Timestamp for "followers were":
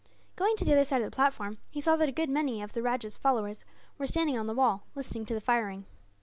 3.17-4.07